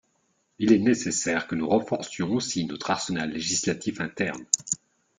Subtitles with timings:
[0.57, 4.45] Il est nécessaire que nous renforcions aussi notre arsenal législatif interne.